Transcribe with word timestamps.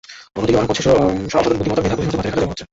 অন্যদিকে 0.35 0.59
অনেক 0.59 0.69
পথশিশুর 0.69 0.97
অসাধারণ 1.29 1.57
বুদ্ধিমত্তা, 1.59 1.83
মেধা 1.83 1.95
প্রতিনিয়ত 1.97 2.17
বাতিলের 2.17 2.33
খাতায় 2.33 2.43
জমা 2.43 2.51
হচ্ছে। 2.51 2.65